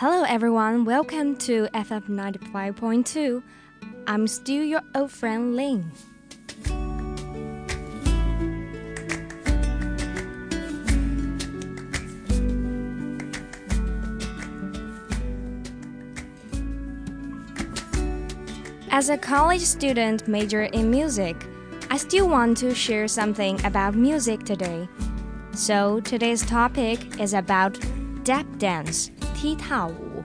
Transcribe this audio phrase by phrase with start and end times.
[0.00, 0.84] Hello, everyone.
[0.84, 3.42] Welcome to FF 95.2.
[4.06, 5.90] I'm still your old friend Ling.
[18.92, 21.34] As a college student major in music,
[21.90, 24.88] I still want to share something about music today.
[25.54, 27.76] So today's topic is about
[28.22, 30.23] tap dance, 踢踏舞。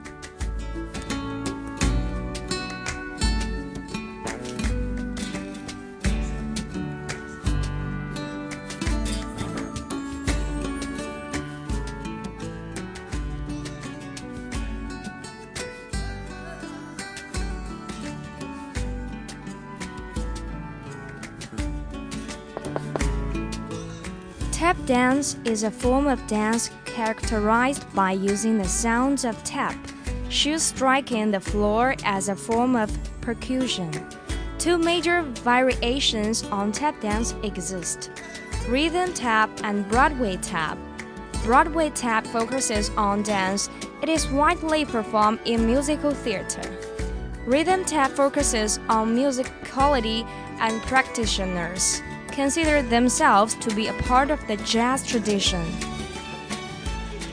[24.59, 29.76] Tap dance is a form of dance characterized by using the sounds of tap,
[30.28, 32.88] shoes striking the floor as a form of
[33.20, 33.90] percussion.
[34.58, 38.10] Two major variations on tap dance exist
[38.68, 40.78] rhythm tap and Broadway tap.
[41.42, 43.68] Broadway tap focuses on dance,
[44.00, 46.62] it is widely performed in musical theater.
[47.44, 50.24] Rhythm tap focuses on musicality
[50.60, 55.62] and practitioners consider themselves to be a part of the jazz tradition.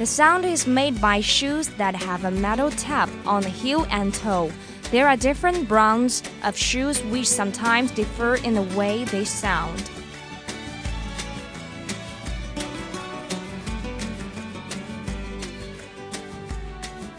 [0.01, 4.12] The sound is made by shoes that have a metal tap on the heel and
[4.12, 4.51] toe.
[4.89, 9.91] There are different brands of shoes which sometimes differ in the way they sound.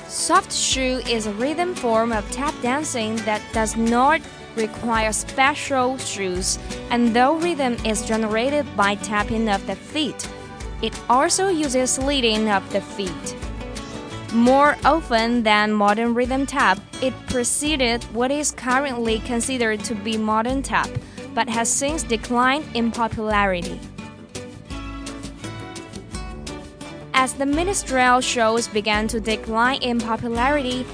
[0.08, 4.20] Soft shoe is a rhythm form of tap dancing that does not
[4.56, 6.58] require special shoes,
[6.90, 10.28] and though rhythm is generated by tapping of the feet,
[10.82, 13.36] it also uses leading of the feet.
[14.34, 20.62] More often than modern rhythm tap, it preceded what is currently considered to be modern
[20.62, 20.88] tap,
[21.34, 23.78] but has since declined in popularity.
[27.14, 30.86] As the minstrel shows began to decline in popularity,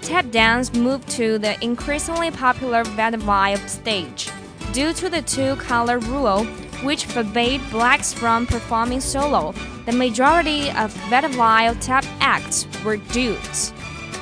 [0.00, 4.30] tap dance moved to the increasingly popular vaudeville stage.
[4.72, 6.63] Due to the two-color rule, which
[7.14, 9.54] forbade blacks from performing solo,
[9.86, 13.72] the majority of vaudeville tap acts were dudes.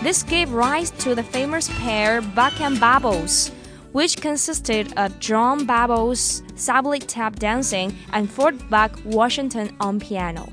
[0.02, 3.50] This gave rise to the famous pair Buck and Bubbles,
[3.92, 10.46] which consisted of John Bubbles Sublett tap dancing and Ford Buck Washington on piano.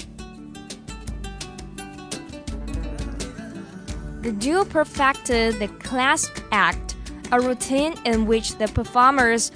[4.21, 6.95] The duo perfected the class act,
[7.33, 9.51] a routine in which the performers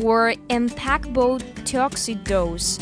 [0.00, 2.78] wore impeccable tuxedos,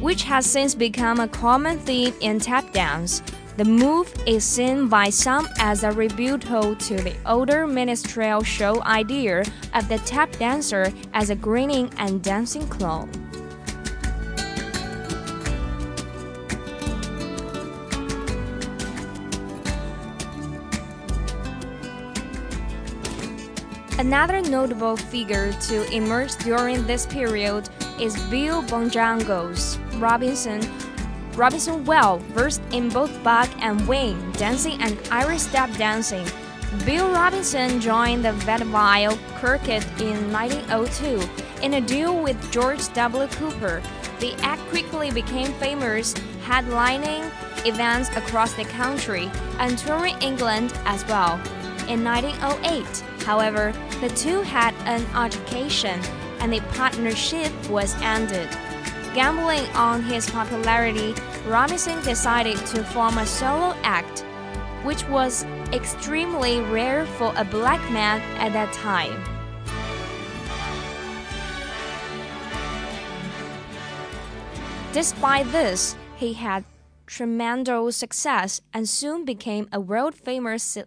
[0.00, 3.22] which has since become a common theme in tap dance.
[3.56, 9.44] The move is seen by some as a rebuttal to the older minstrel show idea
[9.74, 13.23] of the tap dancer as a grinning and dancing clown.
[24.04, 30.60] Another notable figure to emerge during this period is Bill Bojangles Robinson.
[31.34, 36.26] Robinson well versed in both buck and wing dancing and Irish step dancing.
[36.84, 41.26] Bill Robinson joined the vaudeville circuit in 1902
[41.62, 43.26] in a duo with George W.
[43.28, 43.82] Cooper.
[44.20, 46.12] The act quickly became famous,
[46.44, 47.24] headlining
[47.64, 51.40] events across the country and touring England as well.
[51.88, 55.98] In 1908, However, the two had an altercation
[56.40, 58.48] and the partnership was ended.
[59.14, 61.14] Gambling on his popularity,
[61.46, 64.20] Robinson decided to form a solo act,
[64.82, 69.24] which was extremely rare for a black man at that time.
[74.92, 76.64] Despite this, he had
[77.06, 80.78] tremendous success and soon became a world famous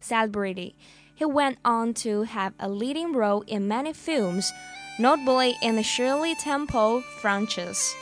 [0.00, 0.76] celebrity.
[1.20, 4.50] He went on to have a leading role in many films,
[4.98, 7.94] notably in the Shirley Temple franchise.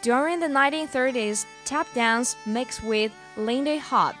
[0.00, 4.16] During the 1930s, tap dance mixed with Lindy Hop,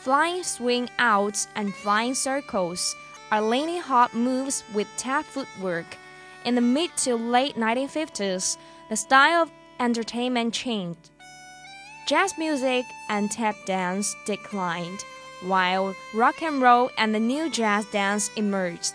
[0.00, 2.96] flying swing outs, and flying circles
[3.30, 5.98] are Lindy Hop moves with tap footwork.
[6.46, 8.56] In the mid to late 1950s,
[8.88, 11.10] the style of entertainment changed.
[12.08, 15.04] Jazz music and tap dance declined,
[15.42, 18.94] while rock and roll and the new jazz dance emerged.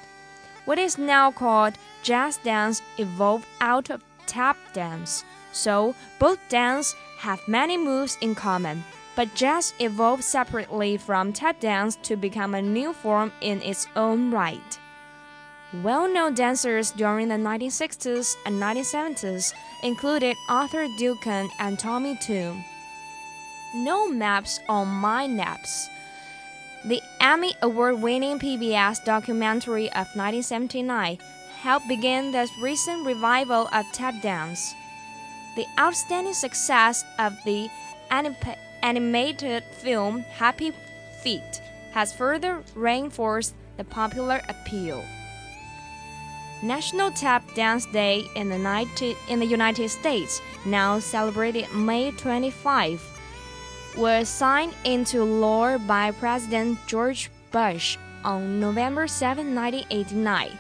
[0.65, 7.47] What is now called jazz dance evolved out of tap dance, so both dance have
[7.47, 8.83] many moves in common,
[9.15, 14.31] but jazz evolved separately from tap dance to become a new form in its own
[14.31, 14.79] right.
[15.83, 22.65] Well known dancers during the 1960s and 1970s included Arthur Duncan and Tommy Tune.
[23.75, 25.89] No Maps on My Taps.
[26.85, 31.17] The Emmy Award winning PBS documentary of 1979
[31.59, 34.75] helped begin the recent revival of tap dance.
[35.55, 37.67] The outstanding success of the
[38.83, 40.71] animated film Happy
[41.23, 41.61] Feet
[41.93, 45.03] has further reinforced the popular appeal.
[46.61, 53.12] National Tap Dance Day in the, 90, in the United States, now celebrated May 25,
[53.97, 60.57] was signed into law by President George Bush on November 7, 1989.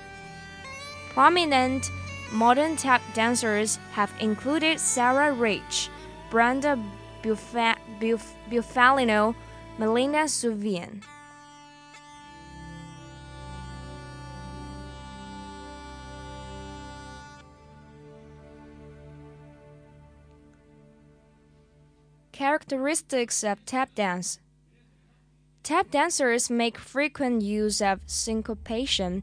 [1.13, 1.91] Prominent
[2.31, 5.89] modern tap dancers have included Sarah Rich,
[6.29, 6.77] Brenda
[7.21, 9.35] Bufalino,
[9.77, 11.01] Melinda Sullivan.
[22.33, 24.39] Characteristics of tap dance
[25.61, 29.21] Tap dancers make frequent use of syncopation,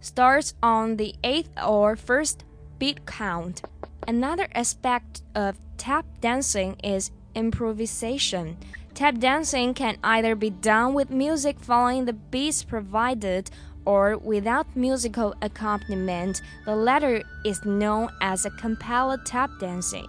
[0.00, 2.44] starts on the eighth or first
[2.80, 3.62] beat count.
[4.08, 8.56] Another aspect of tap dancing is improvisation.
[8.94, 13.52] Tap dancing can either be done with music following the beats provided
[13.84, 16.42] or without musical accompaniment.
[16.64, 20.08] The latter is known as a cappella tap dancing.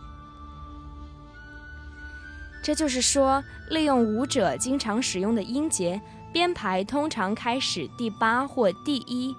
[2.65, 6.01] 这就是说，利用舞者经常使用的音节
[6.33, 9.35] 编排，通常开始第八或第一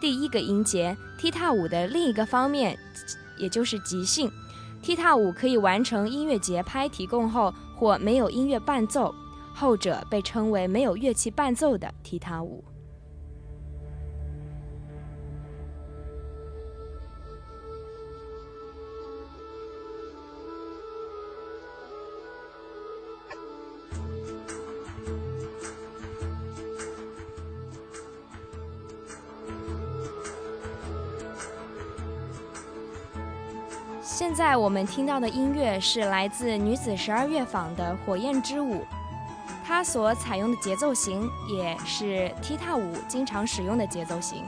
[0.00, 0.96] 第一个音节。
[1.18, 2.74] 踢踏舞的另一个方面，
[3.36, 4.32] 也就是即兴。
[4.80, 9.14] 踢踏舞可以完成音乐节拍提供后，或没有音乐伴奏，
[9.52, 12.64] 后者被称为没有乐器伴奏的踢踏舞。
[34.56, 38.76] 我们听到的音乐是来自女子十二乐坊的《火焰之舞》，
[39.64, 44.44] 它所采用的节奏型也是踢踏舞经常使用的节奏型。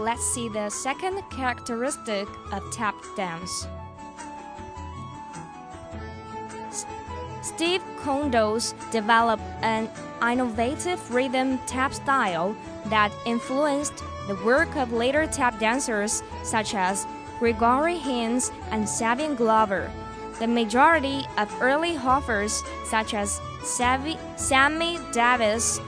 [0.00, 3.66] Let's see the second characteristic of tap dance.
[7.42, 9.90] Steve Condos developed an
[10.22, 17.06] innovative rhythm tap style that influenced the work of later tap dancers such as
[17.38, 19.92] Gregory Hines and Savion Glover.
[20.38, 25.78] The majority of early hoofers, such as Sammy Davis,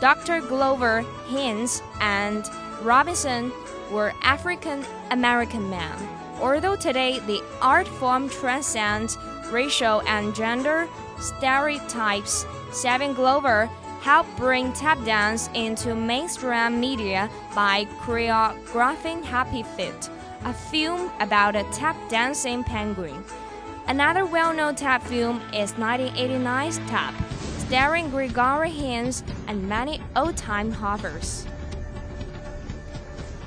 [0.00, 0.40] Dr.
[0.42, 2.48] Glover Hines and
[2.82, 3.52] Robinson
[3.90, 5.92] were African American men.
[6.40, 9.16] Although today the art form transcends
[9.50, 10.88] racial and gender
[11.18, 13.66] stereotypes, Savion Glover
[14.00, 20.10] helped bring tap dance into mainstream media by choreographing Happy Feet,
[20.44, 23.24] a film about a tap dancing penguin.
[23.86, 27.14] Another well known tap film is 1989's Tap,
[27.58, 31.46] starring Gregory Hines and many old time hoofers.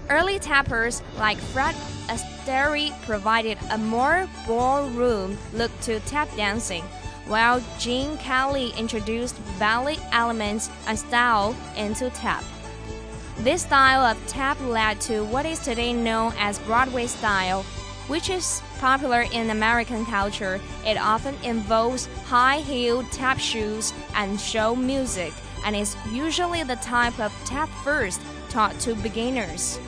[0.09, 1.75] Early tappers like Fred
[2.07, 6.83] Astaire provided a more ballroom look to tap dancing,
[7.25, 12.45] while Gene Kelly introduced ballet elements and style into tap.
[13.39, 17.63] This style of tap led to what is today known as Broadway style,
[18.07, 20.61] which is popular in American culture.
[20.85, 25.33] It often involves high-heeled tap shoes and show music,
[25.65, 29.81] and is usually the type of tap first taught to beginners.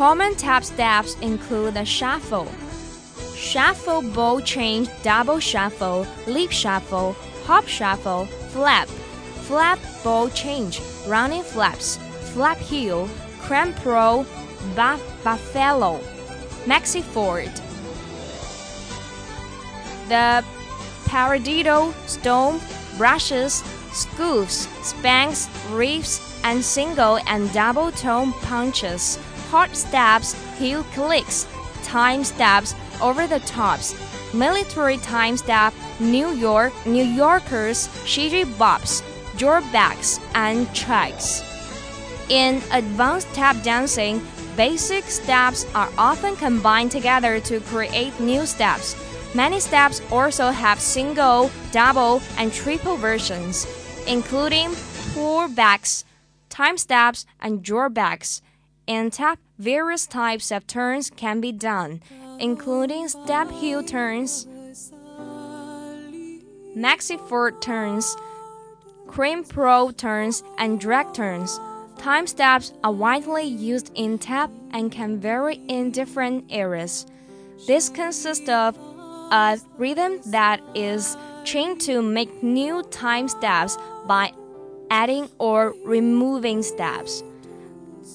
[0.00, 2.50] Common tap steps include the shuffle,
[3.36, 7.14] shuffle ball change, double shuffle, leap shuffle,
[7.44, 8.88] hop shuffle, flap,
[9.44, 11.98] flap ball change, running flaps,
[12.32, 14.24] flap heel, cramp roll,
[14.74, 16.00] buff, buffalo,
[16.66, 17.52] Maxie Ford.
[20.08, 20.42] The
[21.04, 22.62] paradiddle, stomp,
[22.96, 29.18] brushes, scoops, spanks, reefs, and single and double tone punches,
[29.50, 31.46] hard stabs, heel clicks,
[31.82, 33.94] time stabs over the tops,
[34.32, 39.02] military time stab, New York, New Yorkers, shiji bops,
[39.72, 41.42] backs, and tracks.
[42.28, 44.22] In advanced tap dancing,
[44.56, 48.94] basic steps are often combined together to create new steps.
[49.34, 53.66] Many steps also have single, double, and triple versions,
[54.06, 54.70] including
[55.14, 56.04] pullbacks,
[56.48, 58.42] time steps, and drawbacks.
[58.90, 62.02] In tap, various types of turns can be done,
[62.40, 64.48] including step heel turns,
[66.74, 68.16] Maxie Ford turns,
[69.06, 71.60] cramp roll turns, and drag turns.
[71.98, 77.06] Time steps are widely used in tap and can vary in different areas.
[77.68, 78.76] This consists of
[79.30, 83.78] a rhythm that is trained to make new time steps
[84.08, 84.32] by
[84.90, 87.22] adding or removing steps.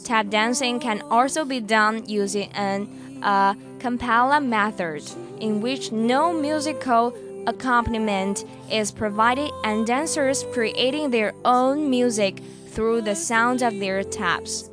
[0.05, 2.87] Tap dancing can also be done using an
[3.23, 5.01] a cappella method,
[5.39, 7.11] in which no musical
[7.47, 14.69] accompaniment is provided and dancers creating their own music through the sound of their taps.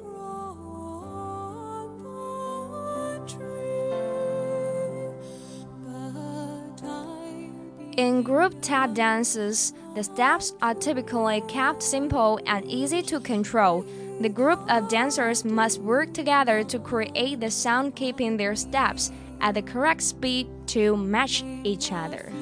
[7.97, 13.87] In group tap dances, the steps are typically kept simple and easy to control.
[14.21, 19.54] The group of dancers must work together to create the sound, keeping their steps at
[19.54, 22.33] the correct speed to match each other.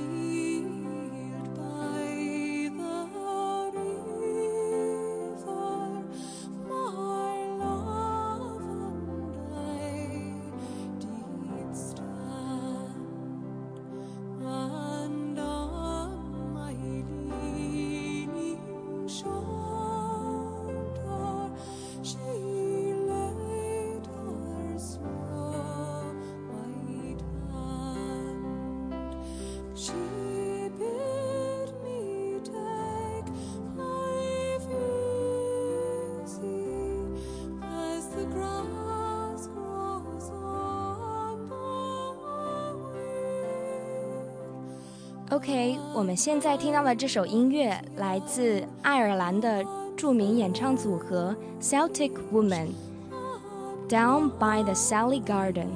[45.31, 49.65] OK，我们现在听到的这首音乐来自爱尔兰的
[49.97, 55.69] 著名演唱组合 Celtic Woman，Down by the Sally Garden。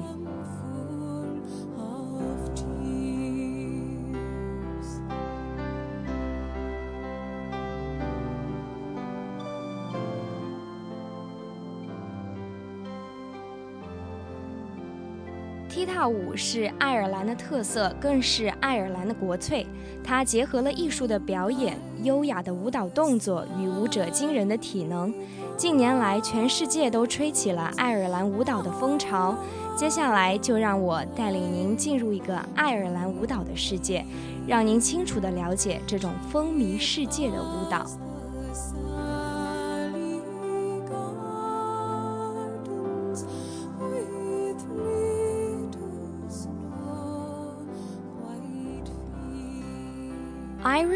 [15.85, 19.67] 踢踏舞是爱尔兰的特色，更是爱尔兰的国粹。
[20.03, 25.13] 它结合了艺术的表演、优雅的舞蹈动作与舞者惊人的体能。
[25.55, 29.37] 近年来，全世界都吹起了爱尔兰舞蹈的风潮。
[29.77, 34.03] 接下来，就让我带领您进入一个爱尔兰舞蹈的世界，
[34.47, 37.85] 让您清楚地了解这种风靡世界的舞蹈。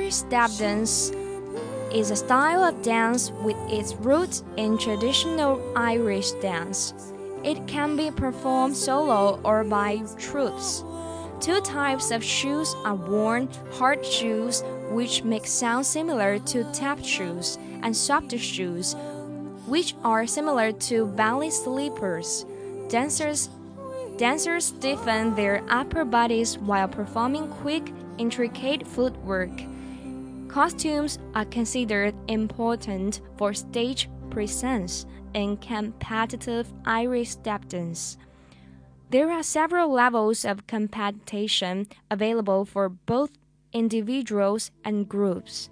[0.10, 1.12] Step dance
[1.94, 6.94] is a style of dance with its roots in traditional Irish dance.
[7.44, 10.84] It can be performed solo or by troupes.
[11.39, 17.60] Two types of shoes are worn hard shoes, which make sound similar to tap shoes,
[17.84, 18.96] and softer shoes,
[19.68, 22.46] which are similar to ballet slippers.
[22.89, 23.50] Dancers
[24.18, 29.51] Dancers stiffen their upper bodies while performing quick, intricate footwork.
[30.50, 38.18] Costumes are considered important for stage presence in competitive Irish step dance.
[39.12, 43.29] There are several levels of competition available for both
[43.74, 45.70] individuals and groups.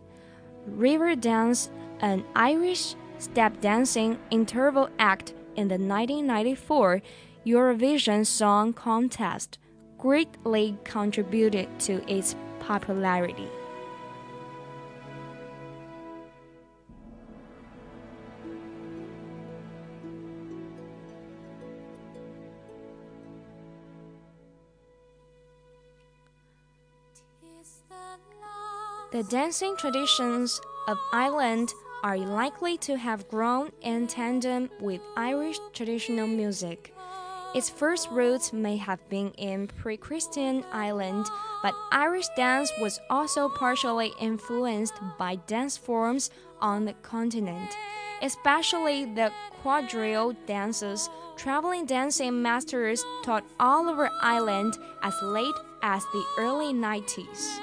[0.67, 7.01] River Dance, an Irish step dancing interval act in the 1994
[7.47, 9.57] Eurovision Song Contest
[9.97, 13.47] greatly contributed to its popularity.
[29.11, 36.27] The dancing traditions of Ireland are likely to have grown in tandem with Irish traditional
[36.27, 36.93] music.
[37.55, 41.25] Its first roots may have been in pre Christian Ireland,
[41.63, 47.75] but Irish dance was also partially influenced by dance forms on the continent,
[48.21, 49.31] especially the
[49.61, 51.09] quadrille dances.
[51.37, 57.59] Traveling dancing masters taught all over Ireland as late as the early 90s.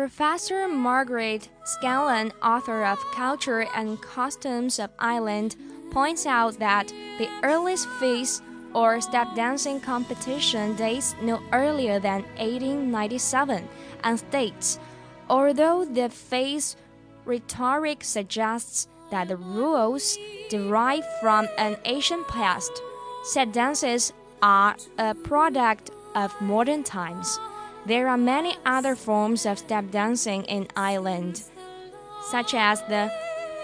[0.00, 5.56] Professor Margaret Scanlon, author of Culture and Customs of Ireland,
[5.90, 8.40] points out that the earliest feis
[8.72, 13.68] or step dancing competition dates no earlier than 1897
[14.04, 14.78] and states,
[15.30, 16.74] although the feis
[17.24, 20.18] rhetoric suggests that the rules
[20.50, 22.82] derive from an ancient past,
[23.22, 24.12] set dances
[24.42, 27.38] are a product of modern times.
[27.86, 31.42] There are many other forms of step dancing in Ireland,
[32.30, 33.10] such as the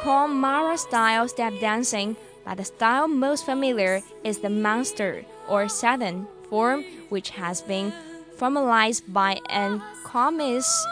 [0.00, 6.84] Connemara style step dancing, but the style most familiar is the Munster or Southern form,
[7.08, 7.92] which has been
[8.36, 10.86] formalized by an commiss,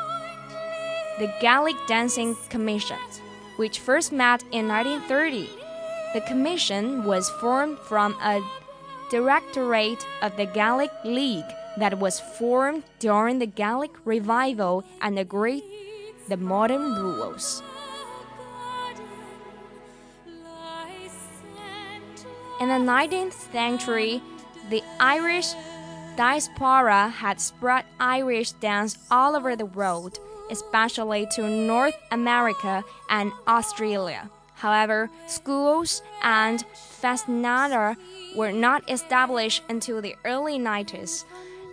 [1.19, 2.99] the Gaelic Dancing Commission,
[3.57, 5.49] which first met in 1930.
[6.13, 8.41] The commission was formed from a
[9.11, 11.45] directorate of the Gaelic League
[11.77, 15.63] that was formed during the Gaelic revival and agreed
[16.29, 17.63] the modern rules.
[22.61, 24.23] In the 19th century,
[24.71, 25.53] the Irish
[26.17, 30.19] diaspora had spread Irish dance all over the world,
[30.51, 34.31] especially to North America and Australia.
[34.55, 37.97] However, schools and feiseanna
[38.37, 41.25] were not established until the early 90s.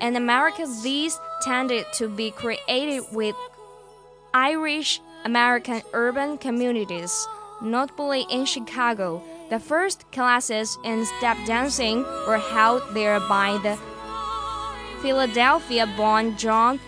[0.02, 3.36] In America, these tended to be created with
[4.34, 7.28] Irish American urban communities,
[7.62, 9.22] notably in Chicago.
[9.50, 13.78] The first classes in step dancing were held there by the
[15.02, 16.80] Philadelphia born John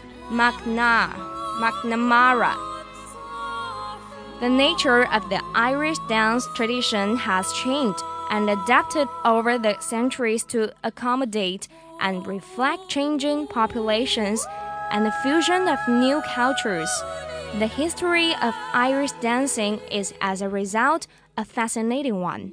[1.59, 2.55] McNamara.
[4.39, 10.73] The nature of the Irish dance tradition has changed and adapted over the centuries to
[10.83, 11.67] accommodate
[11.99, 14.45] and reflect changing populations
[14.91, 16.89] and the fusion of new cultures.
[17.59, 22.51] The history of Irish dancing is, as a result, a fascinating one.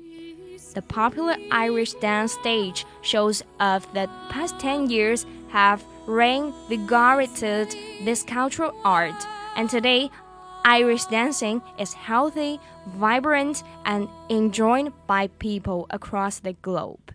[0.74, 7.68] The popular Irish dance stage shows of the past 10 years have reinvigorated
[8.04, 9.14] this cultural art,
[9.56, 10.10] and today
[10.64, 17.14] Irish dancing is healthy, vibrant, and enjoyed by people across the globe.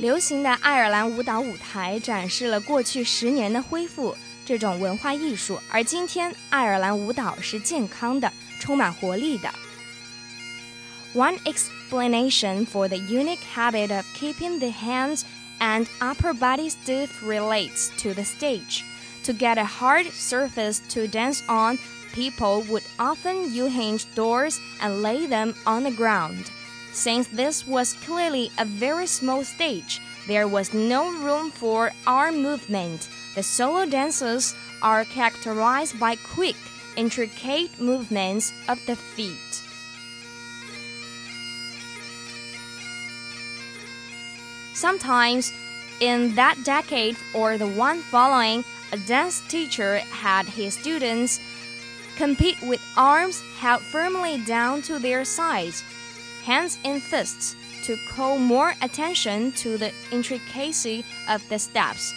[0.00, 9.50] 流行的爱尔兰舞蹈舞台展示了过去十年的恢复这种文化艺术，而今天爱尔兰舞蹈是健康的、充满活力的。
[11.14, 15.22] One explanation for the unique habit of keeping the hands
[15.58, 18.82] and upper body stiff relates to the stage.
[19.24, 21.78] To get a hard surface to dance on,
[22.14, 26.50] people would often unhinge doors and lay them on the ground.
[26.93, 33.07] Since this was clearly a very small stage, there was no room for arm movement.
[33.35, 36.57] The solo dances are characterized by quick,
[36.97, 39.63] intricate movements of the feet.
[44.73, 45.53] Sometimes,
[46.01, 51.39] in that decade or the one following, a dance teacher had his students
[52.17, 55.83] compete with arms held firmly down to their sides
[56.43, 62.13] hands in fists, to call more attention to the intricacy of the steps.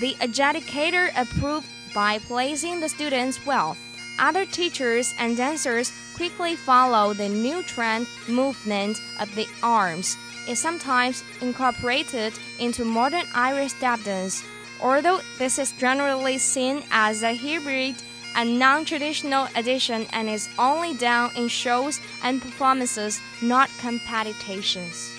[0.00, 3.76] The adjudicator approved by placing the students well.
[4.18, 10.16] Other teachers and dancers quickly follow the new trend movement of the arms.
[10.48, 14.42] Is sometimes incorporated into modern Irish step dance,
[14.80, 17.94] although this is generally seen as a hybrid
[18.34, 25.12] a non traditional edition and is only done in shows and performances, not competitions.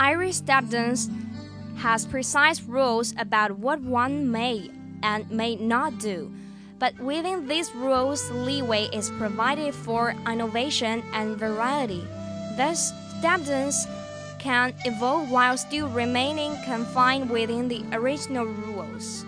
[0.00, 1.10] Irish step dance
[1.76, 4.70] has precise rules about what one may
[5.02, 6.32] and may not do.
[6.78, 12.06] But within these rules, leeway is provided for innovation and variety.
[12.56, 13.86] Thus, standards
[14.38, 19.24] can evolve while still remaining confined within the original rules.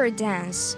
[0.00, 0.76] River Dance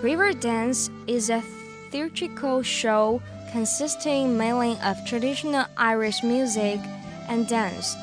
[0.00, 1.42] River Dance is a
[1.90, 3.20] theatrical show
[3.52, 6.80] consisting mainly of traditional Irish music
[7.28, 7.94] and dance,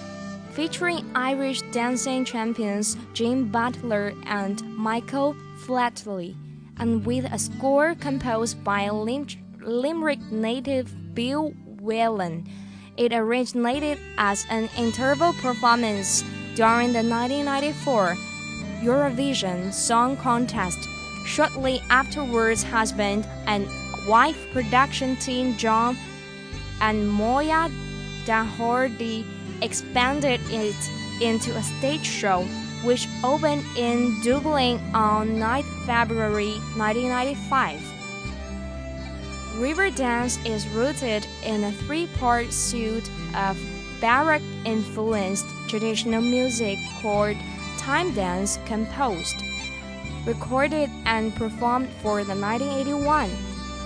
[0.51, 6.35] featuring Irish dancing champions Jean Butler and Michael Flatley,
[6.77, 9.25] and with a score composed by Lim
[9.61, 12.47] Limerick native Bill Whelan.
[12.97, 16.21] It originated as an interval performance
[16.53, 18.15] during the 1994
[18.81, 20.89] Eurovision Song Contest.
[21.25, 23.67] Shortly afterwards, husband and
[24.07, 25.95] wife production team John
[26.81, 27.69] and Moya
[28.25, 29.25] Doherty
[29.61, 30.75] expanded it
[31.21, 32.43] into a stage show,
[32.83, 37.79] which opened in Dublin on 9 February 1995.
[39.57, 43.59] Riverdance is rooted in a three-part suite of
[43.99, 47.37] Baroque-influenced traditional music called
[47.81, 49.43] time dance composed,
[50.27, 53.27] recorded and performed for the 1981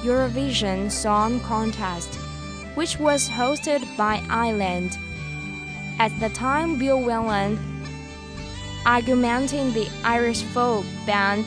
[0.03, 2.13] Eurovision Song Contest,
[2.75, 4.97] which was hosted by Ireland.
[5.97, 7.57] At the time, Bill Whelan,
[8.85, 11.45] augmenting the Irish folk band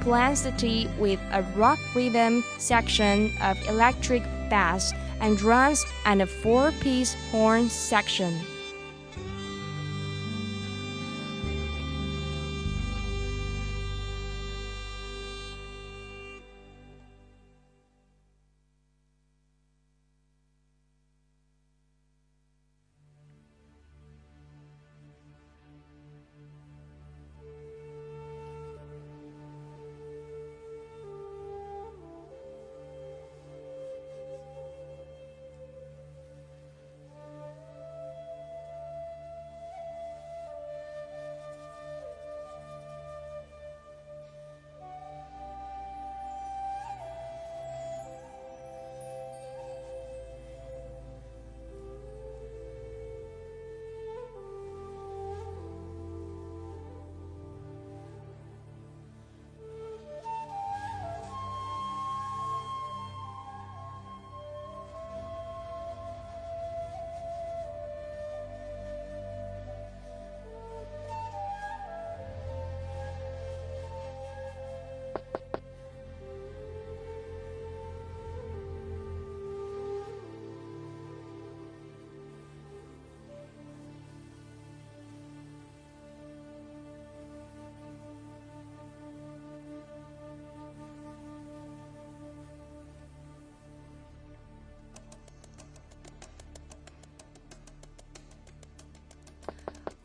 [0.00, 7.68] Planxty with a rock rhythm section of electric bass and drums and a four-piece horn
[7.68, 8.38] section.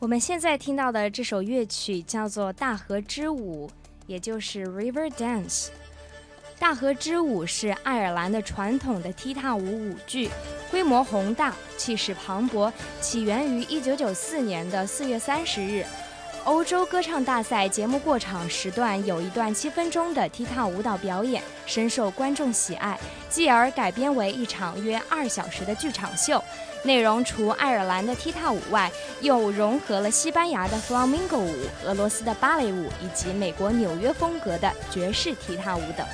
[0.04, 3.66] 我们现在听到的这首乐曲叫做《大河之舞》，
[4.06, 5.68] 也就是 River Dance。
[6.58, 10.28] 大河之舞是爱尔兰的传统的踢踏舞舞剧，
[10.70, 15.86] 规模宏大，气势磅礴，起源于1994年的4月30日。
[16.44, 22.98] 欧洲歌唱大赛节目过场时段有一段七分钟的踢踏舞蹈表演，深受观众喜爱，
[23.30, 26.42] 继而改编为一场约二小时的剧场秀。
[26.82, 36.06] 内容除爱尔兰的踢踏舞外，又融合了西班牙的 Flamingo 舞、俄罗斯的芭蕾舞以及美国纽约风格的爵士踢踏舞等。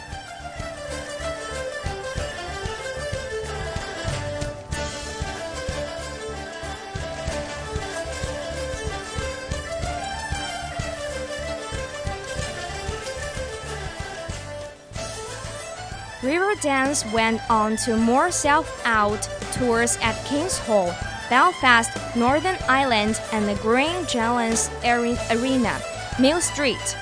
[16.22, 19.22] Riverdance went on to more self-out
[19.54, 20.94] tours at King's Hall,
[21.30, 25.80] Belfast, Northern Ireland, and the Green Glens Arena,
[26.20, 26.96] Mill Street.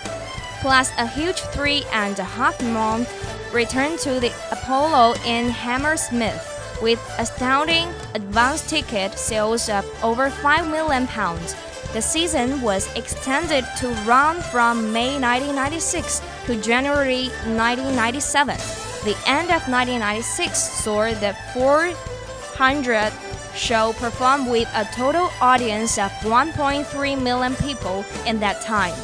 [0.60, 3.10] Plus a huge three and a half month
[3.52, 11.08] return to the Apollo in Hammersmith with astounding advance ticket sales of over 5 million
[11.08, 11.56] pounds.
[11.92, 18.87] The season was extended to run from May 1996 to January 1997.
[19.04, 23.12] The end of 1996 saw the 400
[23.54, 28.94] show perform with a total audience of 1.3 million people in that time.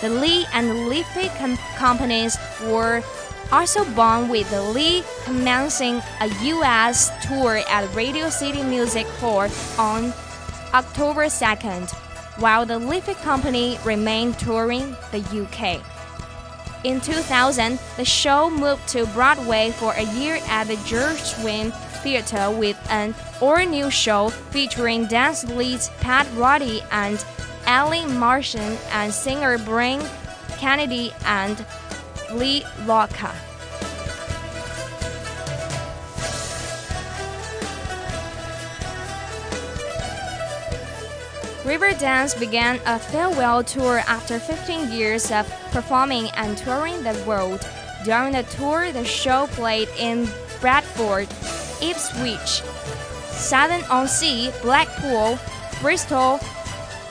[0.00, 1.04] The Lee and Lee
[1.38, 3.02] com companies were
[3.52, 7.10] also born with the Lee commencing a U.S.
[7.26, 10.12] tour at Radio City Music Hall on
[10.72, 11.90] October 2nd,
[12.40, 15.84] while the Liffey Company remained touring the UK.
[16.84, 22.76] In 2000, the show moved to Broadway for a year at the Gershwin Theatre with
[22.90, 27.24] an all-new show featuring dance leads Pat Roddy and
[27.68, 30.04] Eileen Martin and singer Brian
[30.58, 31.64] Kennedy and
[32.32, 33.32] Lee Loca.
[41.64, 47.64] Riverdance began a farewell tour after 15 years of performing and touring the world.
[48.04, 50.28] During the tour, the show played in
[50.60, 51.28] Bradford,
[51.80, 52.62] Ipswich,
[53.30, 55.38] Southend-on-Sea, Blackpool,
[55.80, 56.40] Bristol,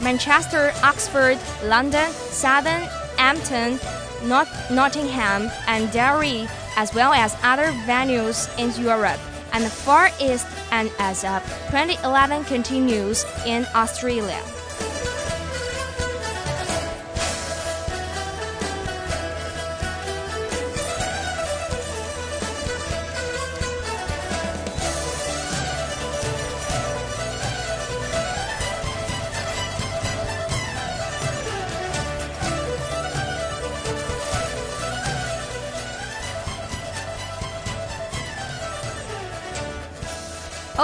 [0.01, 3.79] Manchester, Oxford, London, Southampton,
[4.25, 9.21] Not Nottingham, and Derry, as well as other venues in Europe
[9.53, 14.41] and the Far East and as uh, of 2011 continues in Australia.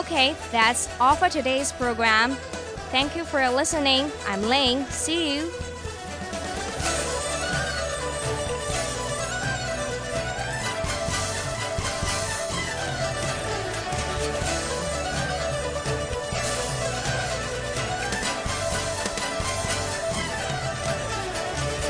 [0.08, 2.36] Okay, that's all for today's program.
[2.96, 4.10] Thank you for listening.
[4.26, 4.86] I'm Ling.
[4.86, 5.52] See you.